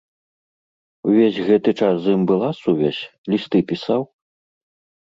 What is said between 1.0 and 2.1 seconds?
Увесь гэты час